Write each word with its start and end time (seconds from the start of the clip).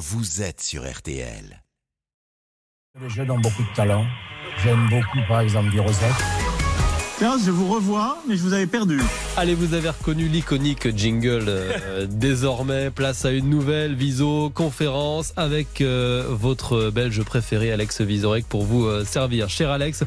vous 0.00 0.40
êtes 0.40 0.62
sur 0.62 0.90
RTL. 0.90 1.62
Les 2.98 3.10
jeunes 3.10 3.30
ont 3.30 3.38
beaucoup 3.38 3.62
de 3.62 3.74
talent. 3.74 4.06
J'aime 4.62 4.88
beaucoup, 4.88 5.20
par 5.28 5.40
exemple, 5.40 5.70
du 5.70 5.78
Je 7.20 7.50
vous 7.50 7.70
revois, 7.70 8.16
mais 8.26 8.34
je 8.34 8.42
vous 8.42 8.54
avais 8.54 8.66
perdu. 8.66 8.98
Allez, 9.36 9.54
vous 9.54 9.74
avez 9.74 9.90
reconnu 9.90 10.26
l'iconique 10.26 10.96
jingle. 10.96 11.44
euh, 11.48 12.06
désormais, 12.10 12.90
place 12.90 13.26
à 13.26 13.30
une 13.30 13.50
nouvelle 13.50 13.94
viso-conférence 13.94 15.34
avec 15.36 15.82
euh, 15.82 16.24
votre 16.30 16.88
belge 16.88 17.22
préféré, 17.22 17.72
Alex 17.72 18.00
Vizorek, 18.00 18.46
pour 18.46 18.64
vous 18.64 18.86
euh, 18.86 19.04
servir. 19.04 19.50
Cher 19.50 19.70
Alex, 19.70 20.04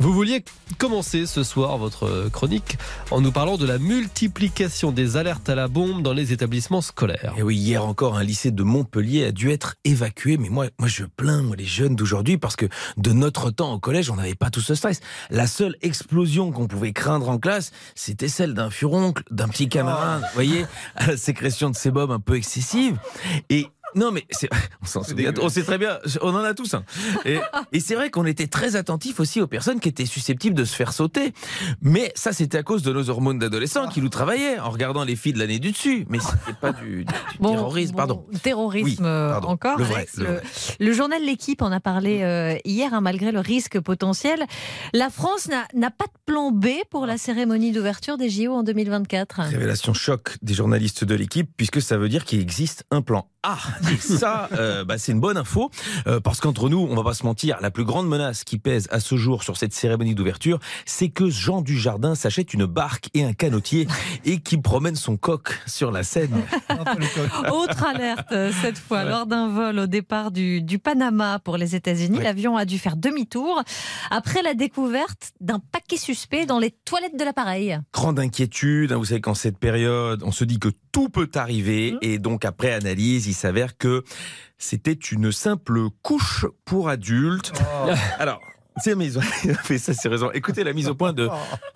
vous 0.00 0.12
vouliez 0.12 0.44
commencer 0.76 1.26
ce 1.26 1.44
soir 1.44 1.78
votre 1.78 2.28
chronique 2.32 2.78
en 3.12 3.20
nous 3.20 3.30
parlant 3.30 3.58
de 3.58 3.66
la 3.66 3.78
multiplication 3.78 4.90
des 4.90 5.16
alertes 5.16 5.48
à 5.48 5.54
la 5.54 5.68
bombe 5.68 6.02
dans 6.02 6.12
les 6.12 6.32
établissements 6.32 6.80
scolaires. 6.80 7.32
Et 7.38 7.44
oui, 7.44 7.56
hier 7.56 7.86
encore, 7.86 8.16
un 8.16 8.24
lycée 8.24 8.50
de 8.50 8.64
Montpellier 8.64 9.26
a 9.26 9.32
dû 9.32 9.52
être 9.52 9.76
évacué. 9.84 10.36
Mais 10.36 10.48
moi, 10.48 10.66
moi, 10.80 10.88
je 10.88 11.04
plains 11.04 11.42
moi, 11.42 11.54
les 11.54 11.64
jeunes 11.64 11.94
d'aujourd'hui 11.94 12.38
parce 12.38 12.56
que 12.56 12.66
de 12.96 13.12
notre 13.12 13.52
temps 13.52 13.72
au 13.72 13.78
collège, 13.78 14.10
on 14.10 14.16
n'avait 14.16 14.34
pas 14.34 14.50
tout 14.50 14.60
ce 14.60 14.74
stress. 14.74 15.00
La 15.30 15.46
seule 15.46 15.76
explosion 15.80 16.50
qu'on 16.56 16.66
pouvait 16.66 16.92
craindre 16.92 17.28
en 17.28 17.38
classe, 17.38 17.70
c'était 17.94 18.28
celle 18.28 18.54
d'un 18.54 18.70
furoncle, 18.70 19.22
d'un 19.30 19.48
petit 19.48 19.68
camarade. 19.68 20.22
Vous 20.22 20.34
voyez, 20.34 20.66
à 20.96 21.06
la 21.08 21.16
sécrétion 21.16 21.70
de 21.70 21.76
sébum 21.76 22.10
un 22.10 22.20
peu 22.20 22.36
excessive. 22.36 22.98
Et 23.50 23.68
non, 23.96 24.12
mais 24.12 24.24
c'est- 24.30 24.48
on 24.82 24.86
s'en 24.86 25.02
souvient. 25.02 25.32
On 25.42 25.48
sait 25.48 25.62
très 25.64 25.78
bien. 25.78 25.98
On 26.22 26.30
en 26.34 26.44
a 26.44 26.54
tous. 26.54 26.74
un. 26.74 26.84
Et, 27.24 27.38
et 27.72 27.80
c'est 27.80 27.94
vrai 27.94 28.10
qu'on 28.10 28.24
était 28.26 28.46
très 28.46 28.76
attentifs 28.76 29.18
aussi 29.20 29.40
aux 29.40 29.46
personnes 29.46 29.80
qui 29.80 29.88
étaient 29.88 30.06
susceptibles 30.06 30.54
de 30.54 30.64
se 30.64 30.74
faire 30.76 30.92
sauter. 30.92 31.32
Mais 31.80 32.12
ça, 32.14 32.32
c'était 32.32 32.58
à 32.58 32.62
cause 32.62 32.82
de 32.82 32.92
nos 32.92 33.10
hormones 33.10 33.38
d'adolescents 33.38 33.88
qui 33.88 34.00
nous 34.00 34.08
travaillaient 34.08 34.58
en 34.60 34.70
regardant 34.70 35.04
les 35.04 35.16
filles 35.16 35.32
de 35.32 35.38
l'année 35.38 35.58
du 35.58 35.72
dessus. 35.72 36.06
Mais 36.08 36.18
c'était 36.20 36.58
pas 36.60 36.72
du, 36.72 36.98
du- 36.98 37.04
du 37.04 37.12
Bon, 37.40 37.50
terrorisme, 37.54 37.92
bon, 37.92 37.96
pardon. 37.96 38.26
Terrorisme 38.42 38.86
Oui, 39.04 39.08
euh, 39.08 39.30
pardon. 39.32 39.48
encore. 39.48 39.78
Le 39.78 39.84
vrai, 39.84 39.94
Alex. 39.96 40.16
le 40.18 40.24
le, 40.24 40.30
vrai. 40.34 40.42
le 40.80 40.92
journal 40.92 41.22
L'équipe 41.24 41.62
en 41.62 41.72
a 41.72 41.80
parlé 41.80 42.22
euh, 42.22 42.56
hier, 42.64 42.92
hein, 42.94 43.00
malgré 43.00 43.32
le 43.32 43.40
risque 43.40 43.80
potentiel. 43.80 44.44
La 44.92 45.10
France 45.10 45.48
n'a 45.48 45.64
n'a 45.74 45.90
pas 45.90 46.04
de 46.04 46.10
plan 46.26 46.50
B 46.52 46.66
pour 46.90 47.06
la 47.06 47.16
cérémonie 47.18 47.72
d'ouverture 47.72 48.16
des 48.18 48.28
JO 48.30 48.52
en 48.52 48.62
2024. 48.62 49.40
Révélation 49.42 49.94
choc 49.94 50.36
des 50.42 50.54
journalistes 50.54 51.04
de 51.04 51.14
l'équipe, 51.14 51.50
puisque 51.56 51.80
ça 51.82 51.96
veut 51.96 52.08
dire 52.08 52.24
qu'il 52.24 52.40
existe 52.40 52.84
un 52.90 53.02
plan 53.02 53.28
A. 53.46 53.58
Et 53.92 53.96
ça, 53.96 54.48
euh, 54.58 54.84
bah, 54.84 54.98
c'est 54.98 55.12
une 55.12 55.20
bonne 55.20 55.36
info, 55.36 55.70
euh, 56.08 56.18
parce 56.18 56.40
qu'entre 56.40 56.68
nous, 56.68 56.78
on 56.90 56.94
va 56.96 57.04
pas 57.04 57.14
se 57.14 57.24
mentir, 57.24 57.58
la 57.60 57.70
plus 57.70 57.84
grande 57.84 58.08
menace 58.08 58.42
qui 58.42 58.58
pèse 58.58 58.88
à 58.90 58.98
ce 58.98 59.14
jour 59.16 59.44
sur 59.44 59.56
cette 59.56 59.72
cérémonie 59.72 60.16
d'ouverture, 60.16 60.58
c'est 60.84 61.10
que 61.10 61.30
Jean 61.30 61.60
Dujardin 61.62 62.16
s'achète 62.16 62.54
une 62.54 62.66
barque 62.66 63.08
et 63.14 63.22
un 63.22 63.32
canotier 63.34 63.86
et 64.24 64.40
qui 64.40 64.58
promène 64.58 64.96
son 64.96 65.16
coq 65.16 65.60
sur 65.66 65.92
la 65.92 66.02
Seine. 66.02 66.42
Autre 67.52 67.84
alerte 67.84 68.26
euh, 68.32 68.50
cette 68.62 68.78
fois, 68.78 69.04
lors 69.04 69.26
d'un 69.26 69.48
vol 69.48 69.78
au 69.78 69.86
départ 69.86 70.30
du, 70.32 70.60
du 70.62 70.78
Panama 70.78 71.38
pour 71.38 71.56
les 71.56 71.74
États-Unis, 71.76 72.18
Ouais. 72.18 72.24
l'avion 72.24 72.56
a 72.56 72.64
dû 72.64 72.78
faire 72.78 72.96
demi-tour 72.96 73.62
après 74.10 74.42
la 74.42 74.54
découverte 74.54 75.32
d'un 75.40 75.58
paquet 75.60 75.96
suspect 75.98 76.46
dans 76.46 76.58
les 76.58 76.70
toilettes 76.70 77.18
de 77.18 77.24
l'appareil. 77.24 77.78
Grande 77.92 78.18
inquiétude, 78.18 78.92
hein, 78.92 78.96
vous 78.96 79.04
savez 79.06 79.20
qu'en 79.20 79.34
cette 79.34 79.58
période, 79.58 80.22
on 80.24 80.32
se 80.32 80.44
dit 80.44 80.58
que 80.58 80.70
tout 80.92 81.08
peut 81.10 81.28
arriver, 81.34 81.94
et 82.00 82.18
donc 82.18 82.44
après 82.46 82.72
analyse, 82.72 83.26
il 83.26 83.34
s'avère 83.36 83.76
que 83.78 84.02
c'était 84.58 84.92
une 84.92 85.30
simple 85.32 85.78
couche 86.02 86.46
pour 86.64 86.88
adultes. 86.88 87.52
Alors, 88.18 88.40
c'est 88.82 88.90
la 88.90 88.96
mise, 88.96 89.20
mais 89.70 89.78
ça 89.78 89.94
c'est 89.94 90.08
raison. 90.08 90.30
Écoutez 90.32 90.64
la 90.64 90.72
mise 90.72 90.88
au 90.88 90.94
point 90.94 91.12
de 91.12 91.28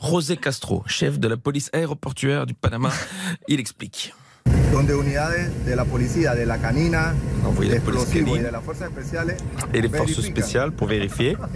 José 0.03 0.37
Castro, 0.37 0.83
chef 0.87 1.19
de 1.19 1.29
la 1.29 1.37
police 1.37 1.71
aéroportuaire 1.73 2.47
du 2.47 2.55
Panama. 2.55 2.91
Il 3.49 3.61
explique. 3.61 4.13
donde 4.73 4.91
unidades 4.91 5.51
de 5.67 5.75
la 5.75 5.85
policía, 5.85 6.35
de 6.35 6.43
la 6.43 6.59
canina, 6.59 7.15
On 7.43 7.47
a 7.47 7.49
envoyé 7.49 7.71
de 7.71 7.75
la 7.77 7.81
police 7.81 8.05
canine 8.07 8.49
et 9.75 9.81
les 9.81 9.89
forces 9.89 10.21
spéciales 10.21 10.73
pour 10.73 10.89
vérifier. 10.89 11.37
Ah, 11.43 11.49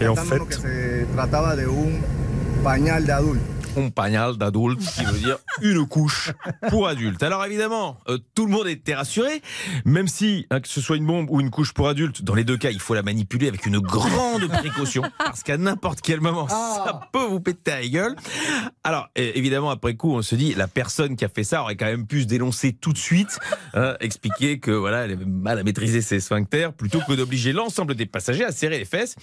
Et 0.00 0.08
en 0.08 0.16
fait- 0.16 0.38
que 3.74 3.80
se 3.80 3.86
trataba 3.86 3.86
de 3.86 3.86
un 3.86 3.90
pañal 3.90 4.36
de 4.36 4.44
adulto. 4.44 4.72
Un 4.72 4.82
pagnal 4.82 4.82
d'adulte, 4.82 4.94
qui 4.94 5.04
veut 5.04 5.18
dire 5.18 5.38
une 5.62 5.86
couche 5.86 6.32
pour 6.68 6.88
adultes. 6.88 7.22
Alors 7.22 7.44
évidemment, 7.44 7.98
euh, 8.08 8.18
tout 8.34 8.46
le 8.46 8.52
monde 8.52 8.66
était 8.66 8.94
rassuré, 8.94 9.42
même 9.84 10.08
si 10.08 10.46
hein, 10.50 10.60
que 10.60 10.68
ce 10.68 10.80
soit 10.80 10.96
une 10.96 11.06
bombe 11.06 11.30
ou 11.30 11.40
une 11.40 11.50
couche 11.50 11.72
pour 11.72 11.88
adultes, 11.88 12.22
dans 12.22 12.34
les 12.34 12.44
deux 12.44 12.56
cas, 12.56 12.70
il 12.70 12.80
faut 12.80 12.94
la 12.94 13.02
manipuler 13.02 13.48
avec 13.48 13.66
une 13.66 13.78
grande 13.78 14.48
précaution, 14.48 15.02
parce 15.18 15.42
qu'à 15.42 15.56
n'importe 15.56 16.00
quel 16.00 16.20
moment, 16.20 16.48
ça 16.48 17.00
peut 17.12 17.24
vous 17.24 17.40
péter 17.40 17.72
à 17.72 17.80
la 17.80 17.88
gueule. 17.88 18.16
Alors 18.84 19.08
évidemment, 19.16 19.70
après 19.70 19.94
coup, 19.94 20.14
on 20.14 20.22
se 20.22 20.34
dit, 20.34 20.54
la 20.54 20.68
personne 20.68 21.16
qui 21.16 21.24
a 21.24 21.28
fait 21.28 21.44
ça 21.44 21.62
aurait 21.62 21.76
quand 21.76 21.86
même 21.86 22.06
pu 22.06 22.22
se 22.22 22.26
dénoncer 22.26 22.72
tout 22.72 22.92
de 22.92 22.98
suite, 22.98 23.38
hein, 23.74 23.94
expliquer 24.00 24.58
que 24.58 24.70
voilà, 24.70 25.04
elle 25.04 25.12
avait 25.12 25.24
mal 25.24 25.58
à 25.58 25.62
maîtriser 25.62 26.02
ses 26.02 26.20
sphincters, 26.20 26.72
plutôt 26.72 27.00
que 27.06 27.12
d'obliger 27.14 27.52
l'ensemble 27.52 27.94
des 27.94 28.06
passagers 28.06 28.44
à 28.44 28.52
serrer 28.52 28.78
les 28.78 28.84
fesses. 28.84 29.16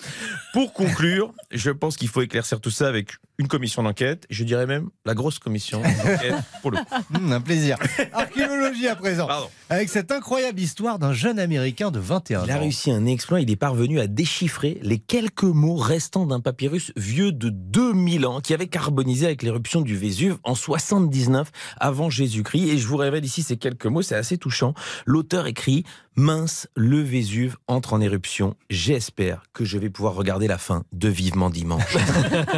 Pour 0.54 0.74
conclure, 0.74 1.34
je 1.52 1.72
pense 1.72 1.98
qu'il 1.98 2.08
faut 2.08 2.22
éclaircir 2.22 2.59
tout 2.62 2.72
ça 2.72 2.88
avec 2.88 3.14
une 3.38 3.48
commission 3.48 3.84
d'enquête, 3.84 4.26
je 4.40 4.46
dirais 4.46 4.66
même 4.66 4.90
la 5.06 5.14
grosse 5.14 5.38
commission 5.38 5.82
pour 6.62 6.72
le 6.72 6.78
coup. 6.78 6.84
Hum, 7.14 7.32
un 7.34 7.42
plaisir. 7.42 7.78
Archéologie 8.14 8.88
à 8.88 8.96
présent. 8.96 9.28
Pardon. 9.28 9.50
Avec 9.70 9.90
cette 9.90 10.12
incroyable 10.14 10.60
histoire 10.62 10.98
d'un 10.98 11.12
jeune 11.12 11.40
Américain 11.40 11.92
de 11.92 12.00
21 12.00 12.46
Il 12.46 12.52
a 12.52 12.56
ans. 12.56 12.60
réussi 12.62 12.90
un 12.90 13.06
exploit, 13.06 13.42
il 13.42 13.52
est 13.52 13.58
parvenu 13.58 14.00
à 14.00 14.08
déchiffrer 14.08 14.80
les 14.82 14.98
quelques 14.98 15.44
mots 15.44 15.76
restants 15.76 16.26
d'un 16.26 16.40
papyrus 16.40 16.94
vieux 16.96 17.34
de 17.34 17.50
2000 17.50 18.26
ans 18.26 18.40
qui 18.40 18.54
avait 18.54 18.68
carbonisé 18.68 19.26
avec 19.26 19.44
l'éruption 19.44 19.82
du 19.82 19.98
Vésuve 19.98 20.38
en 20.44 20.56
79 20.56 21.52
avant 21.78 22.10
Jésus-Christ. 22.10 22.70
Et 22.70 22.78
je 22.78 22.88
vous 22.88 22.98
révèle 22.98 23.26
ici 23.26 23.44
ces 23.44 23.58
quelques 23.58 23.88
mots, 23.88 24.02
c'est 24.02 24.16
assez 24.16 24.38
touchant. 24.38 24.74
L'auteur 25.06 25.48
écrit 25.48 25.84
Mince, 26.19 26.68
le 26.75 27.00
Vésuve 27.00 27.56
entre 27.69 27.94
en 27.94 28.02
éruption. 28.02 28.57
J'espère 28.69 29.44
que 29.53 29.63
je 29.63 29.78
vais 29.78 29.90
pouvoir 29.90 30.16
regarder 30.16 30.47
la 30.47 30.57
fin 30.57 30.84
de 30.91 31.07
Vivement 31.07 31.50
Dimanche. 31.50 31.96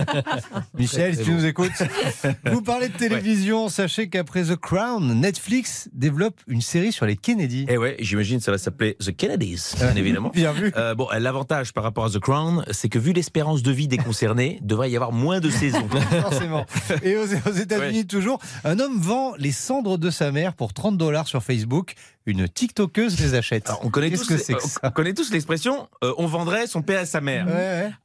Michel, 0.80 1.16
si 1.16 1.24
tu 1.24 1.32
nous 1.32 1.46
écoutes, 1.46 1.70
vous 2.52 2.64
parlez 2.64 2.90
de 2.90 2.98
télévision. 2.98 3.70
Sachez 3.70 4.10
qu'après 4.10 4.46
The 4.46 4.56
Crown, 4.56 5.14
Netflix 5.14 5.90
développe 5.94 6.42
une 6.48 6.62
série 6.62 6.92
sur 6.92 7.06
les 7.06 7.16
Kennedy. 7.16 7.68
Et 7.70 7.78
ouais, 7.78 7.98
j'imagine 8.00 8.40
ça 8.40 8.50
va 8.50 8.58
s'appeler 8.58 8.96
The 8.96 9.16
Kennedys, 9.16 9.76
bien 9.78 9.96
évidemment. 9.96 10.32
Bien 10.34 10.54
vu. 10.54 10.74
Euh, 10.76 10.96
bon, 10.96 11.08
l'avantage 11.16 11.72
par 11.72 11.84
rapport 11.84 12.06
à 12.06 12.10
The 12.10 12.20
Crown, 12.20 12.66
c'est 12.72 12.90
que 12.90 12.98
vu 12.98 13.14
l'espérance 13.14 13.62
de 13.62 13.72
vie 13.72 13.88
des 13.88 14.00
concernés, 14.00 14.58
devrait 14.64 14.90
y 14.90 14.96
avoir 14.96 15.12
moins 15.12 15.40
de 15.40 15.52
saisons. 15.52 15.88
Forcément. 16.22 16.66
Et 17.04 17.16
aux, 17.16 17.28
aux 17.48 17.54
États-Unis, 17.54 18.08
toujours, 18.08 18.40
un 18.64 18.80
homme 18.80 19.00
vend 19.00 19.36
les 19.38 19.52
cendres 19.52 20.00
de 20.00 20.10
sa 20.10 20.32
mère 20.32 20.56
pour 20.56 20.74
30 20.74 20.98
dollars 20.98 21.28
sur 21.28 21.44
Facebook. 21.44 21.94
Une 22.28 22.48
TikTokeuse 22.48 23.20
les 23.20 23.34
achète. 23.34 23.51
On 23.84 23.90
connaît 23.90 25.14
tous, 25.14 25.32
l'expression 25.32 25.88
on 26.02 26.26
vendrait 26.26 26.68
son 26.68 26.82
père 26.82 27.02
à 27.02 27.06
sa 27.06 27.22
mère. 27.22 27.48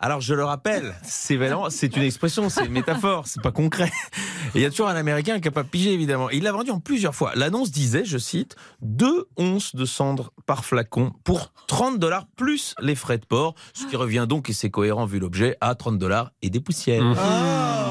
Alors 0.01 0.21
je 0.21 0.34
le 0.34 0.45
rappelle, 0.45 0.95
c'est 1.03 1.39
c'est 1.71 1.97
une 1.97 2.03
expression, 2.03 2.49
c'est 2.49 2.65
une 2.65 2.73
métaphore, 2.73 3.27
c'est 3.27 3.43
pas 3.43 3.53
concret. 3.53 3.91
Et 4.55 4.59
il 4.59 4.62
y 4.62 4.65
a 4.65 4.71
toujours 4.71 4.89
un 4.89 4.97
Américain 4.97 5.41
qui 5.41 5.49
a 5.49 5.51
pas 5.51 5.65
pigé 5.65 5.93
évidemment. 5.93 6.31
Il 6.31 6.45
l'a 6.45 6.53
vendu 6.53 6.71
en 6.71 6.81
plusieurs 6.81 7.15
fois. 7.15 7.33
L'annonce 7.34 7.71
disait, 7.71 8.05
je 8.05 8.19
cite, 8.19 8.57
deux 8.81 9.27
onces 9.37 9.75
de 9.75 9.84
cendre 9.84 10.33
par 10.47 10.65
flacon 10.65 11.12
pour 11.25 11.53
30 11.67 11.99
dollars 11.99 12.27
plus 12.37 12.75
les 12.81 12.95
frais 12.95 13.19
de 13.19 13.27
port, 13.27 13.55
ce 13.75 13.87
qui 13.87 13.97
revient 13.97 14.27
donc 14.28 14.51
et 14.51 14.53
c'est 14.53 14.71
cohérent 14.71 15.07
vu 15.07 15.19
l'objet 15.19 15.57
à 15.61 15.75
30 15.75 15.99
dollars 15.99 16.33
et 16.43 16.51
des 16.51 16.61
poussières. 16.61 17.03
Oh. 17.05 17.86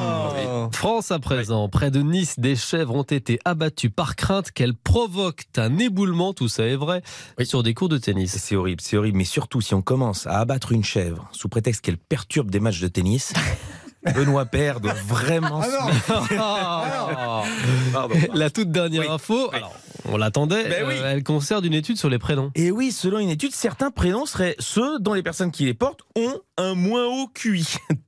France 0.71 1.11
à 1.11 1.19
présent, 1.19 1.67
près 1.69 1.91
de 1.91 2.01
Nice, 2.01 2.35
des 2.39 2.55
chèvres 2.55 2.95
ont 2.95 3.03
été 3.03 3.39
abattues 3.45 3.89
par 3.89 4.15
crainte 4.15 4.51
qu'elles 4.51 4.75
provoquent 4.75 5.45
un 5.57 5.77
éboulement, 5.77 6.33
tout 6.33 6.47
ça 6.47 6.63
est 6.65 6.75
vrai, 6.75 7.01
Oui. 7.37 7.45
sur 7.45 7.63
des 7.63 7.73
cours 7.73 7.89
de 7.89 7.97
tennis. 7.97 8.37
C'est 8.37 8.55
horrible, 8.55 8.81
c'est 8.81 8.97
horrible. 8.97 9.17
Mais 9.17 9.23
surtout, 9.25 9.61
si 9.61 9.73
on 9.73 9.81
commence 9.81 10.27
à 10.27 10.39
abattre 10.39 10.71
une 10.71 10.83
chèvre 10.83 11.27
sous 11.31 11.49
prétexte 11.49 11.81
qu'elle 11.81 11.97
perturbe 11.97 12.49
des 12.51 12.59
matchs 12.59 12.81
de 12.81 12.87
tennis, 12.87 13.33
Benoît 14.15 14.45
Père 14.45 14.79
doit 14.81 14.93
vraiment 14.93 15.61
Ah 15.63 15.65
se 15.65 15.71
non. 15.71 15.85
mettre- 15.87 16.33
Ah. 16.39 17.43
Pardon. 17.91 18.15
La 18.33 18.49
toute 18.51 18.69
dernière 18.71 19.01
Oui. 19.03 19.07
info, 19.09 19.49
Oui. 19.51 19.57
alors 19.57 19.73
on 20.07 20.17
l'attendait, 20.17 20.69
Ben 20.69 20.85
oui. 20.87 20.93
euh, 20.97 21.11
elle 21.13 21.23
concerne 21.23 21.65
une 21.65 21.73
étude 21.73 21.97
sur 21.97 22.09
les 22.09 22.19
prénoms. 22.19 22.51
Et 22.53 22.69
oui, 22.69 22.91
selon 22.91 23.17
une 23.17 23.29
étude, 23.29 23.53
certains 23.55 23.89
prénoms 23.89 24.27
seraient 24.27 24.55
ceux 24.59 24.99
dont 24.99 25.13
les 25.15 25.23
personnes 25.23 25.49
qui 25.51 25.65
les 25.65 25.73
portent 25.73 26.01
ont 26.15 26.39
un 26.57 26.75
moins 26.75 27.05
haut 27.07 27.27
QI. 27.33 27.65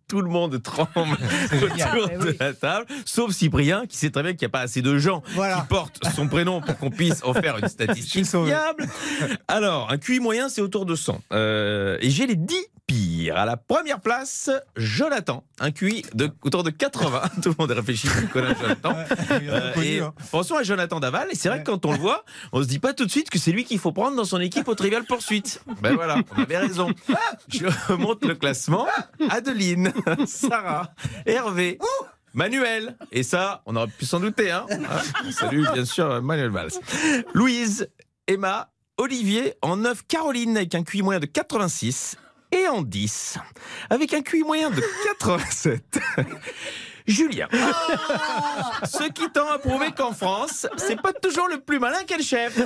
Tout 0.07 0.21
le 0.21 0.29
monde 0.29 0.61
tremble 0.63 0.87
autour 1.51 2.07
de 2.19 2.35
la 2.39 2.53
table, 2.53 2.85
sauf 3.05 3.31
Cyprien, 3.33 3.85
qui 3.87 3.97
sait 3.97 4.09
très 4.09 4.23
bien 4.23 4.31
qu'il 4.31 4.45
n'y 4.45 4.45
a 4.45 4.49
pas 4.49 4.61
assez 4.61 4.81
de 4.81 4.97
gens 4.97 5.21
Voilà. 5.33 5.57
qui 5.61 5.67
portent 5.67 5.99
son 6.15 6.27
prénom 6.29 6.61
pour 6.61 6.77
qu'on 6.77 6.89
puisse 6.89 7.21
en 7.25 7.33
faire 7.33 7.57
une 7.57 7.67
statistique 7.69 8.25
fiable. 8.25 8.87
Alors, 9.49 9.91
un 9.91 9.97
QI 9.97 10.19
moyen, 10.21 10.47
c'est 10.47 10.61
autour 10.61 10.85
de 10.85 10.95
100. 10.95 11.21
Euh, 11.33 11.97
et 11.99 12.09
j'ai 12.09 12.25
les 12.25 12.35
10 12.37 12.55
À 13.33 13.45
la 13.45 13.57
première 13.57 13.99
place, 13.99 14.51
Jonathan, 14.75 15.43
un 15.59 15.71
QI 15.71 16.05
de, 16.13 16.29
autour 16.43 16.63
de 16.63 16.69
80. 16.69 17.21
Tout 17.41 17.49
le 17.49 17.55
monde 17.57 17.71
réfléchit, 17.71 18.09
connaît 18.31 18.53
Jonathan. 18.55 18.95
Euh, 19.31 19.73
et 19.81 19.99
hein. 20.01 20.13
pensons 20.29 20.55
à 20.55 20.61
Jonathan 20.63 20.99
Daval, 20.99 21.27
et 21.31 21.35
c'est 21.35 21.49
vrai 21.49 21.59
que 21.59 21.65
quand 21.65 21.85
on 21.85 21.93
le 21.93 21.97
voit, 21.97 22.23
on 22.53 22.61
se 22.61 22.67
dit 22.67 22.77
pas 22.77 22.93
tout 22.93 23.05
de 23.05 23.11
suite 23.11 23.31
que 23.31 23.39
c'est 23.39 23.51
lui 23.51 23.65
qu'il 23.65 23.79
faut 23.79 23.91
prendre 23.91 24.15
dans 24.15 24.23
son 24.23 24.39
équipe 24.39 24.67
au 24.67 24.75
Trivial 24.75 25.03
Poursuite. 25.03 25.61
Ben 25.81 25.95
voilà, 25.95 26.17
on 26.35 26.41
avait 26.43 26.59
raison. 26.59 26.91
Je 27.47 27.65
remonte 27.87 28.23
le 28.23 28.35
classement. 28.35 28.87
Adeline, 29.29 29.91
Sarah, 30.27 30.91
Hervé. 31.25 31.79
Manuel, 32.33 32.95
et 33.11 33.23
ça, 33.23 33.63
on 33.65 33.75
aurait 33.75 33.87
pu 33.87 34.05
s'en 34.05 34.19
douter. 34.19 34.51
Hein. 34.51 34.67
Salut, 35.31 35.65
bien 35.73 35.85
sûr, 35.85 36.21
Manuel 36.21 36.51
Valls. 36.51 36.73
Louise, 37.33 37.89
Emma 38.27 38.69
Olivier 38.97 39.55
en 39.63 39.77
9, 39.77 40.03
Caroline 40.07 40.57
avec 40.57 40.75
un 40.75 40.83
QI 40.83 41.01
moyen 41.01 41.19
de 41.19 41.25
86 41.25 42.17
et 42.51 42.67
en 42.67 42.81
10 42.81 43.37
avec 43.89 44.13
un 44.13 44.21
QI 44.21 44.43
moyen 44.43 44.69
de 44.69 44.81
87. 45.05 45.99
Julien. 47.07 47.47
Ce 48.83 49.03
qui 49.09 49.29
tend 49.33 49.49
à 49.53 49.57
prouver 49.59 49.87
qu'en 49.95 50.11
France, 50.13 50.67
c'est 50.77 51.01
pas 51.01 51.13
toujours 51.13 51.47
le 51.47 51.59
plus 51.59 51.79
malin 51.79 51.99
qu'est 52.05 52.17
le 52.17 52.23
chef. 52.23 52.59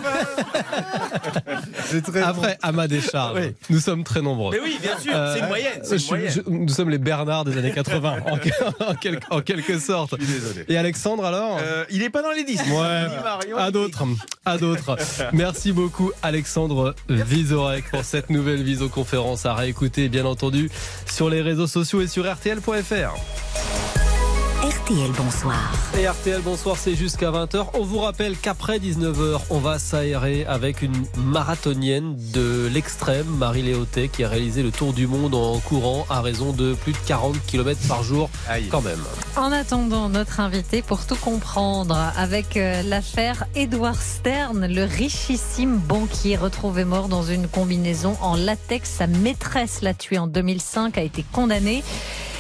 C'est 1.86 2.02
très 2.04 2.22
Après, 2.22 2.58
à 2.62 2.72
ma 2.72 2.88
décharge, 2.88 3.38
Oui. 3.40 3.54
nous 3.70 3.80
sommes 3.80 4.04
très 4.04 4.22
nombreux. 4.22 4.54
Mais 4.56 4.62
oui, 4.64 4.78
bien 4.82 4.98
sûr, 4.98 5.12
Euh, 5.16 5.34
c'est 5.34 5.40
une 5.42 5.48
moyenne. 5.48 5.80
c'est 5.84 5.96
une 5.96 6.02
je- 6.02 6.08
moyenne. 6.08 6.32
je- 6.32 6.42
nous 6.50 6.70
sommes 6.70 6.90
les 6.90 6.98
Bernard 6.98 7.46
des 7.46 7.58
années 7.58 7.72
80, 7.72 8.18
en, 8.26 8.34
en 8.92 8.96
quel- 8.96 9.20
en 9.30 9.42
quelque 9.42 9.80
sorte. 9.80 10.18
désolé. 10.20 10.66
Et 10.68 10.78
Alexandre 10.78 11.26
alors? 11.26 11.60
Euh, 11.62 11.86
il 11.90 12.02
est 12.04 12.10
pas 12.10 12.22
dans 12.22 12.32
les 12.32 12.44
10. 12.44 12.60
Ouais, 12.62 13.08
Marion, 13.24 13.58
à 13.58 13.72
d'autres, 13.72 14.04
à 14.46 14.58
d'autres. 14.58 14.98
Merci 15.34 15.72
beaucoup 15.72 16.12
Alexandre 16.24 16.96
Vizorek 17.10 17.90
pour 17.92 18.04
cette 18.04 18.30
nouvelle 18.30 18.64
visioconférence 18.64 19.46
à 19.46 19.54
réécouter 19.54 20.10
bien 20.10 20.26
entendu 20.26 20.70
sur 21.06 21.30
les 21.30 21.42
réseaux 21.42 21.68
sociaux 21.68 22.02
et 22.02 22.08
sur 22.08 22.26
rtl.fr. 22.26 23.14
RTL 24.62 25.10
Bonsoir. 25.18 25.74
Et 25.98 26.08
RTL, 26.08 26.40
bonsoir, 26.44 26.78
c'est 26.78 26.94
jusqu'à 26.94 27.31
20h. 27.31 27.69
On 27.74 27.84
vous 27.84 27.98
rappelle 27.98 28.38
qu'après 28.38 28.78
19h, 28.78 29.40
on 29.50 29.58
va 29.58 29.80
s'aérer 29.80 30.46
avec 30.46 30.84
une 30.84 30.94
marathonienne 31.18 32.16
de 32.31 32.69
l'extrême, 32.72 33.25
Marie 33.25 33.63
Léotet, 33.63 34.08
qui 34.10 34.24
a 34.24 34.30
réalisé 34.30 34.62
le 34.62 34.69
tour 34.69 34.94
du 34.94 35.08
monde 35.08 35.34
en 35.34 35.58
courant 35.62 36.06
à 36.12 36.22
raison 36.22 36.54
de 36.54 36.75
plus 36.75 36.92
de 36.92 36.98
40 37.08 37.44
km 37.48 37.80
par 37.88 38.04
jour, 38.04 38.30
Aïe. 38.48 38.68
quand 38.69 38.81
même. 38.81 39.02
En 39.36 39.52
attendant, 39.52 40.10
notre 40.10 40.40
invité 40.40 40.84
pour 40.84 41.07
tout 41.07 41.16
comprendre 41.16 41.98
avec 42.16 42.56
euh, 42.56 42.84
l'affaire 42.84 43.46
Edward 43.56 43.96
Stern, 44.00 44.68
le 44.68 44.84
richissime 44.84 45.78
banquier 45.78 46.38
retrouvé 46.38 46.86
mort 46.86 47.07
dans 47.07 47.24
une 47.24 47.48
combinaison 47.48 48.16
en 48.22 48.36
latex. 48.36 48.92
Sa 48.92 49.07
maîtresse 49.07 49.81
l'a 49.81 49.96
tué 49.96 50.19
en 50.19 50.28
2005, 50.28 51.00
a 51.00 51.02
été 51.02 51.25
condamnée. 51.31 51.84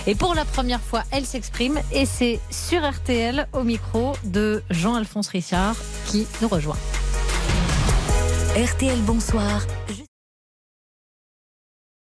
Et 0.07 0.15
pour 0.15 0.33
la 0.33 0.45
première 0.45 0.81
fois, 0.81 1.03
elle 1.11 1.25
s'exprime 1.25 1.79
et 1.91 2.05
c'est 2.05 2.39
sur 2.49 2.81
RTL 2.89 3.47
au 3.53 3.63
micro 3.63 4.13
de 4.23 4.63
Jean-Alphonse 4.69 5.27
Richard 5.29 5.75
qui 6.07 6.27
nous 6.41 6.47
rejoint. 6.47 6.77
RTL 8.55 8.99
Bonsoir 9.01 9.61